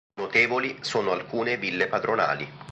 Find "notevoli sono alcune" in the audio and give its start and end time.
0.19-1.57